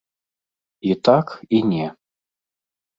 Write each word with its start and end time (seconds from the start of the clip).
І 0.93 0.95
так, 1.09 1.27
і 1.49 1.57
не. 1.71 1.87